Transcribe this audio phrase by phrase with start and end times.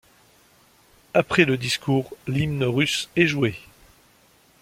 [1.13, 3.53] Après le discours, l'hymne russe est joué.